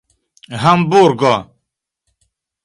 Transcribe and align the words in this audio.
hamburgo 0.61 1.33